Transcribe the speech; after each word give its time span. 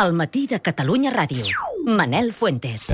El 0.00 0.14
matí 0.16 0.46
de 0.48 0.58
Catalunya 0.64 1.10
Ràdio. 1.12 1.44
Manel 1.84 2.32
Fuentes. 2.32 2.88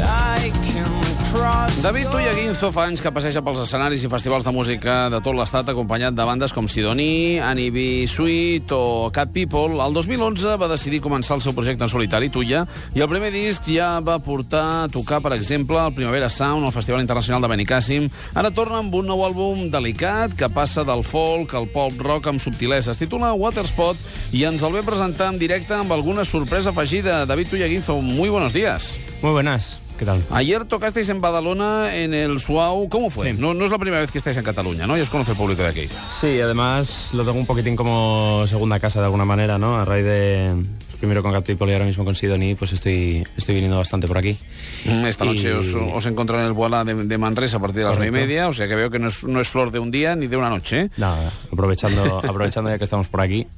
David 1.83 2.09
Tulla 2.09 2.33
Guinzo 2.33 2.71
fa 2.73 2.87
anys 2.89 3.03
que 3.05 3.11
passeja 3.13 3.43
pels 3.45 3.61
escenaris 3.61 4.03
i 4.03 4.09
festivals 4.09 4.47
de 4.47 4.53
música 4.55 4.95
de 5.13 5.19
tot 5.21 5.37
l'estat 5.37 5.69
acompanyat 5.69 6.15
de 6.17 6.25
bandes 6.25 6.55
com 6.57 6.67
Sidoní, 6.69 7.39
Annie 7.45 7.71
B. 7.71 7.83
Sweet 8.09 8.73
o 8.73 9.11
Cat 9.13 9.35
People. 9.35 9.77
El 9.85 9.93
2011 9.93 10.57
va 10.57 10.71
decidir 10.73 11.03
començar 11.05 11.37
el 11.37 11.43
seu 11.45 11.53
projecte 11.53 11.85
en 11.85 11.93
solitari, 11.93 12.31
Tulla, 12.33 12.65
i 12.97 13.05
el 13.05 13.11
primer 13.13 13.31
disc 13.35 13.69
ja 13.69 13.91
va 14.05 14.19
portar 14.25 14.65
a 14.85 14.89
tocar, 14.93 15.21
per 15.25 15.35
exemple, 15.37 15.77
el 15.79 15.97
Primavera 15.97 16.31
Sound, 16.33 16.65
al 16.65 16.73
Festival 16.73 17.05
Internacional 17.05 17.45
de 17.45 17.53
Benicàssim. 17.53 18.09
Ara 18.35 18.51
torna 18.51 18.81
amb 18.81 18.95
un 18.97 19.11
nou 19.13 19.25
àlbum 19.27 19.67
delicat 19.73 20.33
que 20.39 20.49
passa 20.49 20.87
del 20.89 21.05
folk 21.05 21.53
al 21.55 21.69
pop 21.75 21.93
rock 22.01 22.31
amb 22.33 22.41
subtilesa. 22.41 22.97
Es 22.97 23.03
titula 23.03 23.35
Waterspot 23.37 24.01
i 24.33 24.47
ens 24.49 24.65
el 24.65 24.81
ve 24.81 24.87
presentar 24.87 25.29
en 25.35 25.43
directe 25.43 25.77
amb 25.77 25.93
alguna 25.93 26.25
sorpresa 26.25 26.73
afegida. 26.73 27.27
David 27.29 27.53
Tulla 27.53 27.69
Guinzo, 27.69 28.01
muy 28.01 28.29
buenos 28.29 28.53
días. 28.53 28.97
Muy 29.21 29.33
buenas. 29.33 29.88
¿Qué 29.99 30.05
tal? 30.05 30.25
Ayer 30.31 30.65
tocasteis 30.65 31.09
en 31.09 31.21
Badalona, 31.21 31.95
en 31.97 32.15
el 32.15 32.39
Suau. 32.39 32.89
¿Cómo 32.89 33.11
fue? 33.11 33.33
Sí. 33.33 33.37
No, 33.39 33.53
no 33.53 33.65
es 33.65 33.71
la 33.73 33.79
primera 33.79 34.01
vez 34.01 34.13
que 34.13 34.19
estáis 34.19 34.37
en 34.37 34.45
Cataluña, 34.45 34.87
¿no? 34.87 34.97
Ya 34.97 35.03
os 35.03 35.11
conoce 35.11 35.33
el 35.33 35.37
público 35.37 35.63
de 35.63 35.69
aquí. 35.69 35.89
Sí, 36.09 36.41
además 36.41 37.11
lo 37.15 37.25
tengo 37.25 37.39
un 37.39 37.47
poquitín 37.47 37.75
como 37.75 38.45
segunda 38.47 38.79
casa 38.79 39.01
de 39.01 39.07
alguna 39.07 39.25
manera, 39.25 39.59
¿no? 39.59 39.77
A 39.77 39.85
raíz 39.85 40.05
de 40.05 40.53
pues, 40.87 40.97
primero 41.01 41.21
con 41.25 41.43
People 41.43 41.69
y 41.69 41.73
ahora 41.73 41.85
mismo 41.85 42.05
con 42.05 42.15
Sidoní, 42.15 42.55
pues 42.55 42.73
estoy, 42.75 43.27
estoy 43.37 43.57
viniendo 43.57 43.77
bastante 43.77 44.07
por 44.07 44.19
aquí. 44.19 44.37
Mm, 44.85 45.05
Esta 45.07 45.25
noche 45.25 45.53
os, 45.53 45.75
os 45.75 46.07
en 46.07 46.17
el 46.17 46.53
Boala 46.53 46.85
de, 46.85 46.95
de 46.95 47.19
Manresa 47.19 47.57
a 47.57 47.61
partir 47.61 47.79
de 47.79 47.85
las 47.89 47.97
nueve 47.99 48.07
y 48.17 48.21
media, 48.21 48.47
o 48.47 48.53
sea 48.53 48.69
que 48.69 48.77
veo 48.77 48.91
que 48.91 49.01
no 49.01 49.09
es, 49.09 49.25
no 49.25 49.41
es 49.41 49.49
flor 49.49 49.73
de 49.73 49.81
un 49.81 49.91
día 49.91 50.15
ni 50.15 50.29
de 50.29 50.37
una 50.37 50.49
noche. 50.49 50.83
¿eh? 50.83 50.91
Nada, 50.97 51.29
aprovechando, 51.53 52.19
aprovechando 52.25 52.71
ya 52.71 52.79
que 52.79 52.85
estamos 52.85 53.09
por 53.09 53.21
aquí. 53.21 53.49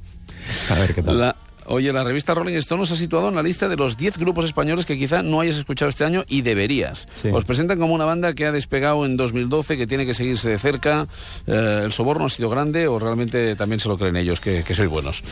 A 0.71 0.73
ver 0.79 0.95
qué 0.95 1.03
tal. 1.03 1.19
La- 1.19 1.35
oye, 1.65 1.91
la 1.93 2.03
revista 2.03 2.33
Rolling 2.33 2.55
Stone 2.55 2.83
os 2.83 2.91
ha 2.91 2.95
situado 2.95 3.29
en 3.29 3.35
la 3.35 3.43
lista 3.43 3.69
de 3.69 3.75
los 3.75 3.97
10 3.97 4.17
grupos 4.17 4.45
españoles 4.45 4.85
que 4.85 4.97
quizá 4.97 5.23
no 5.23 5.41
hayas 5.41 5.57
escuchado 5.57 5.89
este 5.89 6.03
año 6.03 6.23
y 6.27 6.41
deberías. 6.41 7.07
Sí. 7.13 7.29
Os 7.31 7.45
presentan 7.45 7.79
como 7.79 7.93
una 7.93 8.05
banda 8.05 8.33
que 8.33 8.45
ha 8.45 8.51
despegado 8.51 9.05
en 9.05 9.17
2012, 9.17 9.77
que 9.77 9.87
tiene 9.87 10.05
que 10.05 10.13
seguirse 10.13 10.49
de 10.49 10.59
cerca. 10.59 11.07
Eh, 11.47 11.81
¿El 11.83 11.91
soborno 11.91 12.25
ha 12.25 12.29
sido 12.29 12.49
grande 12.49 12.87
o 12.87 12.99
realmente 12.99 13.55
también 13.55 13.79
se 13.79 13.89
lo 13.89 13.97
creen 13.97 14.15
ellos, 14.17 14.39
que, 14.39 14.63
que 14.63 14.73
sois 14.73 14.89
buenos? 14.89 15.23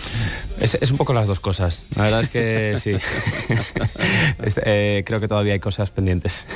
Es, 0.60 0.76
es 0.76 0.92
un 0.92 0.98
poco 0.98 1.14
las 1.14 1.28
dos 1.28 1.40
cosas. 1.40 1.84
La 1.96 2.04
verdad 2.04 2.22
es 2.22 2.30
que 2.30 2.76
sí. 2.80 2.92
Este, 4.44 4.62
eh, 4.66 5.04
creo 5.06 5.20
que 5.20 5.28
todavía 5.28 5.54
hay 5.54 5.60
cosas 5.60 5.92
pendientes. 5.92 6.48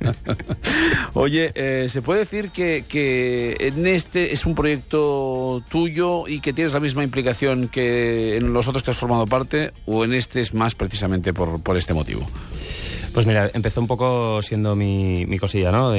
Oye, 1.14 1.52
eh, 1.54 1.88
¿se 1.88 2.02
puede 2.02 2.20
decir 2.20 2.50
que, 2.50 3.56
en 3.60 3.86
este 3.86 4.32
es 4.32 4.46
un 4.46 4.54
proyecto 4.54 5.62
tuyo 5.68 6.26
y 6.26 6.40
que 6.40 6.52
tienes 6.52 6.72
la 6.72 6.80
misma 6.80 7.04
implicación 7.04 7.68
que 7.68 8.36
en 8.36 8.52
los 8.52 8.68
otros 8.68 8.82
que 8.82 8.90
has 8.90 8.96
formado 8.96 9.26
parte 9.26 9.72
o 9.86 10.04
en 10.04 10.12
este 10.12 10.40
es 10.40 10.54
más 10.54 10.74
precisamente 10.74 11.32
por, 11.32 11.76
este 11.76 11.94
motivo? 11.94 12.28
Pues 13.12 13.26
mira, 13.26 13.50
empezó 13.54 13.80
un 13.80 13.86
poco 13.86 14.40
siendo 14.42 14.76
mi, 14.76 15.26
cosilla, 15.38 15.72
¿no? 15.72 15.92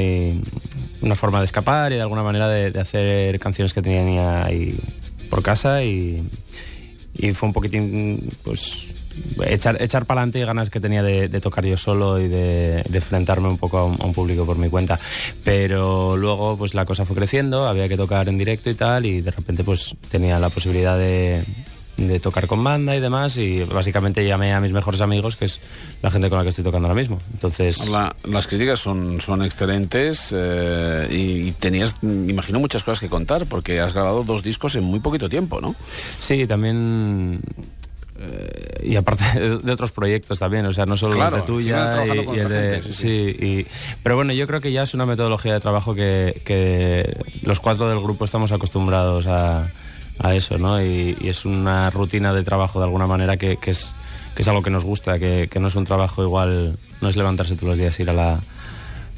Una 1.01 1.15
forma 1.15 1.39
de 1.39 1.45
escapar 1.45 1.91
y 1.91 1.95
de 1.95 2.01
alguna 2.01 2.23
manera 2.23 2.47
de, 2.47 2.79
hacer 2.79 3.39
canciones 3.39 3.73
que 3.73 3.81
tenía 3.81 4.45
ahí 4.45 4.79
por 5.29 5.43
casa 5.43 5.83
y 5.83 6.23
fue 7.33 7.47
un 7.47 7.53
poquitín, 7.53 8.29
pues, 8.43 8.91
echar, 9.45 9.81
echar 9.81 10.05
para 10.05 10.21
adelante 10.21 10.39
y 10.39 10.43
ganas 10.45 10.69
que 10.69 10.79
tenía 10.79 11.03
de, 11.03 11.27
de 11.27 11.41
tocar 11.41 11.65
yo 11.65 11.77
solo 11.77 12.19
y 12.19 12.27
de, 12.27 12.83
de 12.87 12.97
enfrentarme 12.97 13.47
un 13.49 13.57
poco 13.57 13.77
a 13.77 13.85
un, 13.85 14.01
a 14.01 14.05
un 14.05 14.13
público 14.13 14.45
por 14.45 14.57
mi 14.57 14.69
cuenta. 14.69 14.99
Pero 15.43 16.17
luego, 16.17 16.57
pues 16.57 16.73
la 16.73 16.85
cosa 16.85 17.05
fue 17.05 17.15
creciendo, 17.15 17.67
había 17.67 17.87
que 17.89 17.97
tocar 17.97 18.27
en 18.29 18.37
directo 18.37 18.69
y 18.69 18.75
tal 18.75 19.05
y 19.05 19.21
de 19.21 19.31
repente, 19.31 19.63
pues, 19.63 19.95
tenía 20.09 20.39
la 20.39 20.49
posibilidad 20.49 20.97
de 20.97 21.43
de 21.97 22.19
tocar 22.19 22.47
con 22.47 22.63
banda 22.63 22.95
y 22.95 22.99
demás 22.99 23.37
y 23.37 23.63
básicamente 23.63 24.25
llamé 24.25 24.53
a 24.53 24.61
mis 24.61 24.71
mejores 24.71 25.01
amigos 25.01 25.35
que 25.35 25.45
es 25.45 25.59
la 26.01 26.09
gente 26.09 26.29
con 26.29 26.37
la 26.39 26.43
que 26.43 26.49
estoy 26.49 26.63
tocando 26.63 26.87
ahora 26.87 26.99
mismo 26.99 27.19
entonces 27.33 27.87
La- 27.89 28.15
las 28.23 28.47
críticas 28.47 28.79
son, 28.79 29.21
son 29.21 29.43
excelentes 29.43 30.33
eh, 30.35 31.07
y, 31.11 31.49
y 31.49 31.51
tenías, 31.51 32.01
me 32.01 32.31
imagino, 32.31 32.59
muchas 32.59 32.83
cosas 32.83 33.01
que 33.01 33.09
contar 33.09 33.45
porque 33.45 33.81
has 33.81 33.93
grabado 33.93 34.23
dos 34.23 34.41
discos 34.41 34.75
en 34.77 34.83
muy 34.85 34.99
poquito 34.99 35.29
tiempo, 35.29 35.61
¿no? 35.61 35.75
sí 36.19 36.47
también 36.47 37.39
y 38.83 38.95
aparte 38.95 39.23
de, 39.63 39.71
otros 39.71 39.91
proyectos 39.91 40.39
también 40.39 40.65
o 40.65 40.73
sea 40.73 40.85
no 40.85 40.97
solo 40.97 41.15
Claro, 41.15 41.37
los 41.37 41.45
de 41.47 41.53
tuya 41.53 41.91
trabajando 41.91 42.21
y, 42.21 42.25
con 42.25 42.35
y 42.35 42.39
el 42.39 42.45
otra 42.47 42.57
de 42.59 42.71
gente, 42.81 42.93
sí, 42.93 43.35
sí, 43.39 43.45
y- 43.45 43.65
pero 44.03 44.15
bueno 44.15 44.33
yo 44.33 44.47
creo 44.47 44.61
que 44.61 44.71
ya 44.71 44.83
es 44.83 44.93
una 44.93 45.05
metodología 45.05 45.53
de 45.53 45.59
trabajo 45.59 45.93
que, 45.95 46.41
que 46.45 47.17
los 47.43 47.59
cuatro 47.59 47.87
del 47.89 47.99
grupo 48.01 48.25
estamos 48.25 48.51
acostumbrados 48.51 49.27
a, 49.27 49.71
a 50.19 50.35
eso 50.35 50.57
no 50.57 50.81
y, 50.83 51.17
y 51.21 51.29
es 51.29 51.45
una 51.45 51.89
rutina 51.89 52.33
de 52.33 52.43
trabajo 52.43 52.79
de 52.79 52.85
alguna 52.85 53.07
manera 53.07 53.37
que, 53.37 53.57
que 53.57 53.71
es 53.71 53.93
que 54.35 54.43
es 54.43 54.47
algo 54.47 54.61
que 54.63 54.69
nos 54.69 54.85
gusta 54.85 55.19
que, 55.19 55.47
que 55.51 55.59
no 55.59 55.67
es 55.67 55.75
un 55.75 55.83
trabajo 55.83 56.23
igual 56.23 56.77
no 57.01 57.09
es 57.09 57.15
levantarse 57.17 57.55
todos 57.55 57.69
los 57.69 57.77
días 57.77 57.99
y 57.99 58.03
ir 58.03 58.09
a 58.09 58.13
la 58.13 58.39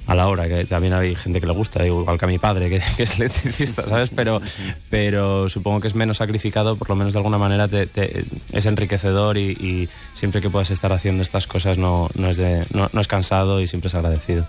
a 0.05 0.15
la 0.15 0.27
hora, 0.27 0.47
que 0.47 0.65
también 0.65 0.93
hay 0.93 1.15
gente 1.15 1.39
que 1.39 1.47
le 1.47 1.53
gusta, 1.53 1.85
igual 1.85 2.17
que 2.17 2.25
a 2.25 2.27
mi 2.27 2.37
padre, 2.39 2.69
que, 2.69 2.81
que 2.97 3.03
es 3.03 3.19
electricista, 3.19 3.87
¿sabes? 3.87 4.09
Pero, 4.15 4.41
pero 4.89 5.47
supongo 5.49 5.79
que 5.79 5.87
es 5.87 5.95
menos 5.95 6.17
sacrificado, 6.17 6.75
por 6.75 6.89
lo 6.89 6.95
menos 6.95 7.13
de 7.13 7.19
alguna 7.19 7.37
manera 7.37 7.67
te- 7.67 7.87
te- 7.87 8.25
es 8.51 8.65
enriquecedor 8.65 9.37
y, 9.37 9.51
y 9.51 9.89
siempre 10.13 10.41
que 10.41 10.49
puedas 10.49 10.71
estar 10.71 10.91
haciendo 10.91 11.23
estas 11.23 11.47
cosas 11.47 11.77
no, 11.77 12.09
no, 12.15 12.29
es 12.29 12.37
de, 12.37 12.65
no, 12.73 12.89
no 12.91 13.01
es 13.01 13.07
cansado 13.07 13.61
y 13.61 13.67
siempre 13.67 13.87
es 13.87 13.95
agradecido. 13.95 14.45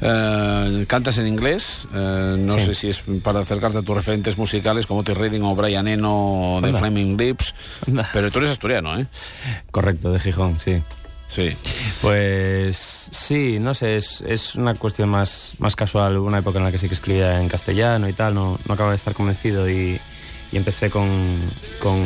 Eh, 0.00 0.84
cantas 0.88 1.18
en 1.18 1.26
inglés, 1.26 1.86
eh, 1.94 2.36
no 2.38 2.58
Sí. 2.58 2.66
sé 2.66 2.74
si 2.74 2.88
es 2.88 3.02
para 3.22 3.40
acercarte 3.40 3.78
a 3.78 3.82
tus 3.82 3.94
referentes 3.96 4.36
musicales 4.38 4.86
como 4.86 5.00
Otis 5.00 5.16
Redding 5.16 5.42
o 5.42 5.54
Brian 5.54 5.86
Eno 5.88 6.60
de. 6.62 6.72
Flaming 6.78 7.16
Lips, 7.16 7.54
pero 8.12 8.30
tú 8.30 8.38
eres 8.38 8.50
asturiano, 8.50 8.98
¿eh? 8.98 9.06
Correcto, 9.72 10.12
de 10.12 10.20
Gijón, 10.20 10.60
sí. 10.60 10.80
Sí. 11.28 11.50
Pues 12.00 13.08
sí, 13.12 13.58
no 13.60 13.74
sé, 13.74 13.96
es, 13.96 14.22
es 14.26 14.54
una 14.54 14.74
cuestión 14.74 15.08
más, 15.10 15.52
más 15.58 15.76
casual. 15.76 16.16
Hubo 16.16 16.26
una 16.26 16.38
época 16.38 16.58
en 16.58 16.64
la 16.64 16.72
que 16.72 16.78
sí 16.78 16.88
que 16.88 16.94
escribía 16.94 17.40
en 17.40 17.48
castellano 17.48 18.08
y 18.08 18.12
tal, 18.12 18.34
no, 18.34 18.58
no 18.66 18.74
acababa 18.74 18.92
de 18.92 18.96
estar 18.96 19.12
convencido 19.14 19.68
y, 19.68 20.00
y 20.50 20.56
empecé 20.56 20.88
con, 20.90 21.36
con, 21.80 22.00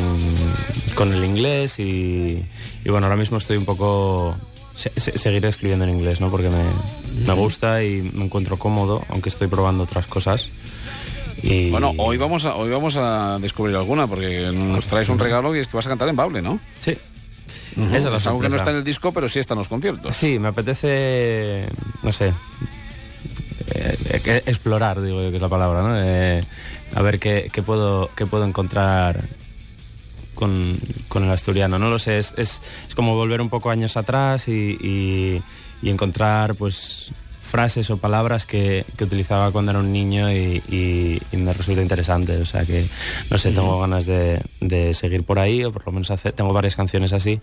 con 0.95 1.13
el 1.13 1.23
inglés 1.23 1.79
y, 1.79 2.43
y 2.83 2.89
bueno, 2.89 3.07
ahora 3.07 3.15
mismo 3.17 3.37
estoy 3.37 3.55
un 3.57 3.65
poco... 3.65 4.35
se- 4.75 4.91
se- 4.97 5.17
seguiré 5.17 5.47
escribiendo 5.47 5.85
en 5.85 5.91
inglés, 5.91 6.19
¿no? 6.19 6.29
Porque 6.29 6.49
me, 6.49 6.63
me 7.25 7.33
gusta 7.33 7.81
y 7.83 8.01
me 8.13 8.25
encuentro 8.25 8.57
cómodo, 8.57 9.05
aunque 9.09 9.29
estoy 9.29 9.47
probando 9.47 9.83
otras 9.83 10.05
cosas. 10.05 10.49
Y... 11.41 11.69
Bueno, 11.71 11.93
hoy 11.97 12.17
vamos 12.17 12.45
a 12.45 12.55
hoy 12.55 12.69
vamos 12.71 12.95
a 12.97 13.37
descubrir 13.39 13.75
alguna 13.75 14.07
porque 14.07 14.51
nos 14.53 14.87
traes 14.87 15.09
un 15.09 15.19
regalo 15.19 15.55
y 15.55 15.59
es 15.59 15.67
que 15.67 15.75
vas 15.77 15.85
a 15.85 15.89
cantar 15.89 16.07
en 16.09 16.15
Bable, 16.15 16.41
¿no? 16.41 16.59
Sí. 16.81 16.97
Esa 17.75 17.97
es 17.97 18.03
la 18.05 18.17
Es 18.17 18.27
algo 18.27 18.39
que 18.39 18.49
no 18.49 18.55
está 18.55 18.71
en 18.71 18.77
el 18.77 18.83
disco, 18.83 19.11
pero 19.11 19.27
sí 19.27 19.39
está 19.39 19.53
en 19.53 19.59
los 19.59 19.67
conciertos. 19.67 20.15
Sí, 20.15 20.39
me 20.39 20.49
apetece, 20.49 21.67
no 22.01 22.11
sé, 22.11 22.33
eh, 23.73 24.21
que- 24.23 24.43
explorar, 24.45 25.01
digo 25.01 25.21
yo 25.21 25.29
que 25.29 25.37
es 25.37 25.41
la 25.41 25.49
palabra, 25.49 25.81
¿no? 25.81 25.95
Eh, 25.97 26.41
a 26.95 27.01
ver 27.01 27.19
qué, 27.19 27.49
qué 27.51 27.61
puedo, 27.63 28.09
qué 28.15 28.25
puedo 28.25 28.45
encontrar 28.45 29.27
con, 30.35 30.77
con 31.07 31.23
el 31.23 31.31
asturiano. 31.31 31.79
No 31.79 31.89
lo 31.89 31.99
sé, 31.99 32.19
es, 32.19 32.33
es, 32.37 32.61
es 32.87 32.95
como 32.95 33.15
volver 33.15 33.41
un 33.41 33.49
poco 33.49 33.69
años 33.69 33.97
atrás 33.97 34.47
y, 34.47 34.77
y- 34.81 35.43
y 35.81 35.89
encontrar, 35.89 36.55
pues 36.55 37.11
frases 37.53 37.85
o 37.93 37.97
palabras 38.01 38.47
que, 38.47 38.83
que 38.97 39.03
utilizaba 39.03 39.51
cuando 39.51 39.69
era 39.69 39.79
un 39.79 39.93
niño 39.93 40.31
y, 40.31 40.57
y- 40.67 41.21
y 41.31 41.37
me 41.37 41.53
resulta 41.53 41.83
interesante. 41.83 42.35
O 42.41 42.45
sea 42.45 42.65
que, 42.65 42.87
no 43.29 43.37
sé, 43.37 43.51
tengo 43.53 43.79
ganas 43.79 44.07
de, 44.07 44.41
de 44.59 44.93
seguir 44.95 45.21
por 45.23 45.37
ahí, 45.37 45.63
o 45.63 45.71
por 45.71 45.85
lo 45.85 45.91
menos 45.91 46.09
hacer, 46.09 46.33
tengo 46.33 46.51
varias 46.51 46.75
canciones 46.75 47.13
así, 47.13 47.41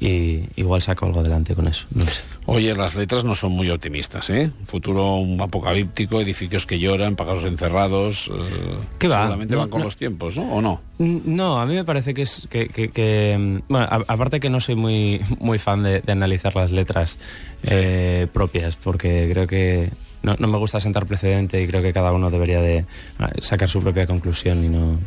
y 0.00 0.44
igual 0.56 0.80
saco 0.82 1.06
algo 1.06 1.20
adelante 1.20 1.54
con 1.54 1.66
eso. 1.66 1.86
No 1.94 2.06
sé. 2.06 2.22
Oye, 2.46 2.74
las 2.74 2.94
letras 2.94 3.24
no 3.24 3.34
son 3.34 3.52
muy 3.52 3.68
optimistas, 3.70 4.30
¿eh? 4.30 4.50
Futuro 4.64 5.16
un 5.16 5.40
apocalíptico, 5.40 6.20
edificios 6.20 6.66
que 6.66 6.78
lloran, 6.78 7.16
pagados 7.16 7.44
encerrados. 7.44 8.30
eh, 8.34 8.76
¿Qué 8.98 9.08
va? 9.08 9.16
Seguramente 9.22 9.54
No, 9.54 9.60
van 9.60 9.68
con 9.70 9.80
no. 9.80 9.84
los 9.86 9.96
tiempos, 9.96 10.36
¿no? 10.36 10.44
¿O 10.54 10.62
no? 10.62 10.80
No, 10.98 11.60
a 11.60 11.66
mí 11.66 11.74
me 11.74 11.84
parece 11.84 12.14
que 12.14 12.22
es 12.22 12.46
que, 12.50 12.68
que- 12.68 12.90
que, 12.90 13.60
bueno, 13.68 13.86
a- 13.90 14.04
aparte 14.06 14.40
que 14.40 14.50
no 14.50 14.60
soy 14.60 14.76
muy 14.76 15.20
muy 15.40 15.58
fan 15.58 15.82
de, 15.82 16.00
de 16.00 16.12
analizar 16.12 16.54
las 16.56 16.70
letras 16.70 17.18
eh, 17.64 18.26
propias, 18.32 18.76
porque 18.76 19.28
creo 19.30 19.46
que 19.46 19.90
no, 20.22 20.36
no 20.38 20.48
me 20.48 20.58
gusta 20.58 20.80
sentar 20.80 21.06
precedente 21.06 21.62
y 21.62 21.66
creo 21.66 21.82
que 21.82 21.92
cada 21.92 22.12
uno 22.12 22.30
debería 22.30 22.60
de 22.60 22.84
ah, 23.18 23.30
sacar 23.40 23.68
su 23.68 23.80
propia 23.80 24.06
conclusión 24.06 24.64
y 24.64 24.68
no 24.68 24.98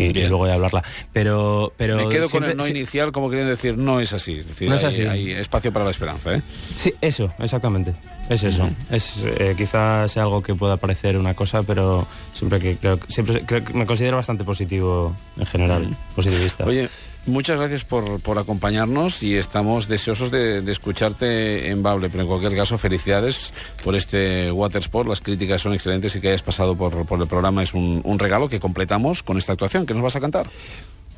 y, 0.00 0.18
y 0.18 0.26
luego 0.28 0.46
de 0.46 0.52
hablarla. 0.52 0.82
Pero 1.12 1.72
pero 1.76 1.96
Me 1.96 2.08
quedo 2.08 2.28
con 2.28 2.44
el 2.44 2.56
no 2.56 2.64
sí- 2.64 2.70
inicial 2.70 3.12
como 3.12 3.30
queriendo 3.30 3.50
decir 3.50 3.76
no 3.78 4.00
es 4.00 4.12
así. 4.12 4.38
Es 4.38 4.46
decir, 4.48 4.68
No 4.68 4.74
es 4.76 4.84
hay, 4.84 4.90
así. 4.94 5.02
hay 5.06 5.30
espacio 5.32 5.72
para 5.72 5.84
la 5.84 5.90
esperanza, 5.90 6.34
¿eh? 6.34 6.42
Sí, 6.76 6.94
eso, 7.00 7.32
exactamente. 7.38 7.94
Es 8.30 8.44
eso. 8.44 8.70
Es 8.92 9.24
eh, 9.24 9.54
quizás 9.58 10.12
sea 10.12 10.22
algo 10.22 10.40
que 10.40 10.54
pueda 10.54 10.76
parecer 10.76 11.16
una 11.16 11.34
cosa, 11.34 11.64
pero 11.64 12.06
siempre 12.32 12.60
que 12.60 12.76
creo, 12.76 13.00
siempre 13.08 13.42
creo 13.44 13.64
que 13.64 13.74
me 13.74 13.84
considero 13.84 14.18
bastante 14.18 14.44
positivo 14.44 15.16
en 15.36 15.46
general, 15.46 15.96
positivista. 16.14 16.64
Oye, 16.64 16.88
muchas 17.26 17.58
gracias 17.58 17.82
por, 17.82 18.20
por 18.20 18.38
acompañarnos 18.38 19.24
y 19.24 19.34
estamos 19.34 19.88
deseosos 19.88 20.30
de, 20.30 20.62
de 20.62 20.70
escucharte 20.70 21.70
en 21.70 21.82
Bable, 21.82 22.08
pero 22.08 22.22
en 22.22 22.28
cualquier 22.28 22.54
caso, 22.54 22.78
felicidades 22.78 23.52
por 23.82 23.96
este 23.96 24.52
Watersport. 24.52 25.08
Las 25.08 25.20
críticas 25.20 25.60
son 25.60 25.74
excelentes 25.74 26.14
y 26.14 26.20
que 26.20 26.28
hayas 26.28 26.42
pasado 26.42 26.76
por, 26.76 27.04
por 27.06 27.20
el 27.20 27.26
programa 27.26 27.64
es 27.64 27.74
un, 27.74 28.00
un 28.04 28.18
regalo 28.20 28.48
que 28.48 28.60
completamos 28.60 29.24
con 29.24 29.38
esta 29.38 29.54
actuación. 29.54 29.86
que 29.86 29.94
nos 29.94 30.04
vas 30.04 30.14
a 30.14 30.20
cantar? 30.20 30.46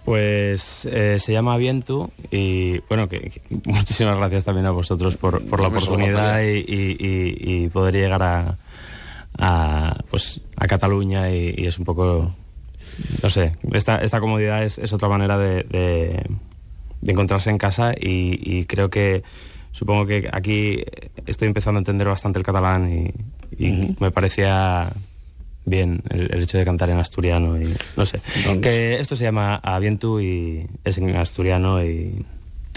Pues 0.05 0.87
eh, 0.91 1.19
se 1.21 1.33
llama 1.33 1.57
Vientu 1.57 2.11
y 2.31 2.81
bueno, 2.89 3.09
que, 3.09 3.21
que 3.31 3.41
muchísimas 3.67 4.17
gracias 4.17 4.45
también 4.45 4.67
a 4.67 4.73
vosotros 4.73 5.17
por, 5.17 5.45
por 5.45 5.61
la 5.61 5.69
oportunidad 5.69 6.43
y, 6.43 6.59
y- 6.59 6.97
y- 6.99 7.65
y 7.65 7.69
poder 7.69 7.95
llegar 7.95 8.23
a, 8.23 8.59
a, 9.39 9.97
pues, 10.11 10.41
a 10.57 10.67
Cataluña 10.67 11.31
y, 11.31 11.55
es 11.67 11.79
un 11.79 11.85
poco, 11.85 12.35
no 13.23 13.31
sé, 13.31 13.57
esta, 13.73 13.99
esta 13.99 14.19
comodidad 14.21 14.65
es, 14.65 14.79
es 14.79 14.93
otra 14.93 15.09
manera 15.09 15.39
de, 15.39 15.63
de- 15.65 16.27
de 17.01 17.13
encontrarse 17.13 17.51
en 17.51 17.59
casa 17.59 17.95
y, 17.99 18.65
creo 18.67 18.91
que 18.91 19.23
supongo 19.73 20.07
que 20.07 20.29
aquí 20.33 20.85
estoy 21.27 21.49
empezando 21.49 21.79
a 21.79 21.81
entender 21.83 22.07
bastante 22.09 22.39
el 22.39 22.45
catalán 22.45 23.13
y, 23.59 23.65
y 23.65 23.97
me 24.01 24.11
parecía 24.11 24.93
bien 25.65 26.03
el, 26.11 26.33
el 26.33 26.43
hecho 26.43 26.59
de 26.59 26.65
cantar 26.65 26.91
en 26.91 26.99
asturiano 26.99 27.61
y 27.61 27.75
no 27.97 28.07
sé. 28.07 28.21
Que 28.61 29.01
esto 29.01 29.17
se 29.17 29.25
llama 29.25 29.57
Avientu 29.63 30.21
y 30.21 30.67
es 30.85 30.99
en 30.99 31.15
asturiano 31.17 31.85
y 31.85 32.25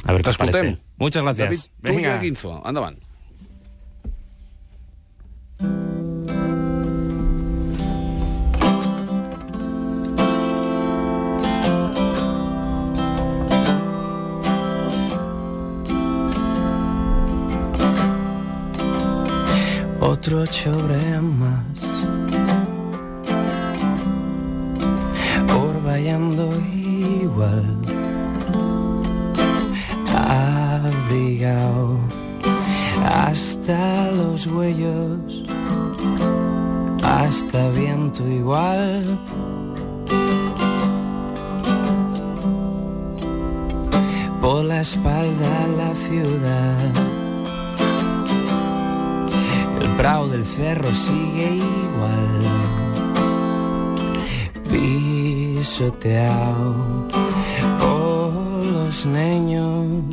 a 0.05 0.13
ver 0.13 0.23
qué 0.23 0.29
os 0.29 0.37
parece. 0.37 0.77
Muchas 0.97 1.23
David 1.23 1.59
gracias. 1.81 2.21
Guinzo, 2.21 2.63
endavant. 2.65 2.99
Otro 20.01 20.45
chobre 20.47 21.19
más. 21.21 22.44
Orvallando 26.05 26.49
igual. 27.19 27.65
Abrigado 30.13 31.97
hasta 33.03 34.11
los 34.11 34.45
huellos. 34.45 35.43
Hasta 37.03 37.69
viento 37.69 38.27
igual. 38.27 39.03
Por 44.41 44.65
la 44.65 44.81
espalda 44.81 45.67
la 45.75 45.95
ciudad. 45.95 46.91
El 49.81 49.87
brao 49.97 50.27
del 50.27 50.45
cerro 50.45 50.93
sigue 50.93 51.55
igual. 51.55 52.54
Pisoteado 55.77 57.05
por 57.81 58.65
los 58.65 59.05
niños 59.05 60.05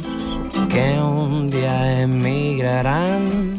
que 0.69 1.01
un 1.01 1.49
día 1.49 2.03
emigrarán. 2.03 3.55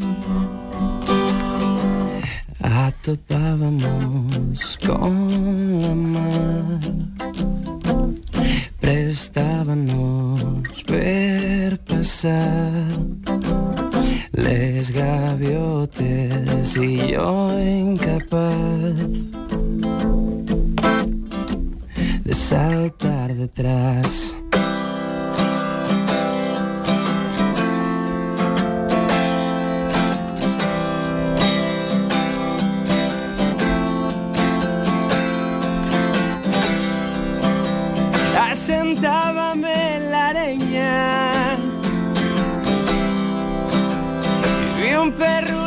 Atopábamos 2.60 3.88
con 4.86 5.80
la 5.80 5.94
mar. 5.94 6.78
Prestábamos 8.82 10.44
ver 10.86 11.80
pasar 11.84 12.84
les 14.32 14.90
gaviotes 14.90 16.76
y 16.76 17.12
yo 17.12 17.58
incapaz 17.58 18.73
de 22.24 22.32
saltar 22.32 23.34
detrás. 23.34 24.34
Asentábame 38.50 39.96
en 39.96 40.10
la 40.10 40.28
areña 40.28 41.56
vi 44.80 44.94
un 44.94 45.12
perro 45.12 45.63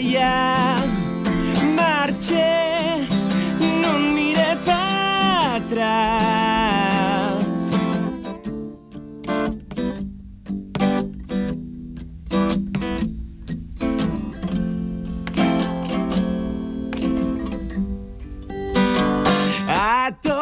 Calella. 0.00 0.76
Marché, 1.76 3.06
no 3.82 3.98
miré 3.98 4.56
para 4.64 5.56
atrás. 5.56 7.44
Atopábamos 19.68 20.39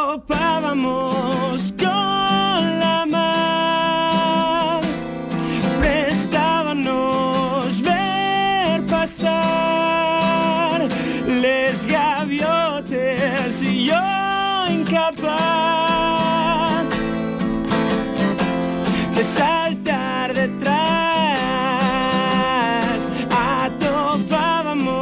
de 19.14 19.24
saltar 19.24 20.32
detrás. 20.32 20.78
Atopábamos 23.64 24.92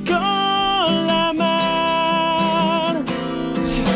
con 0.00 1.06
la 1.06 1.32
mar 1.32 2.96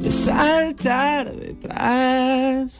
de 0.00 0.10
saltar 0.10 1.33
detrás. 1.84 2.73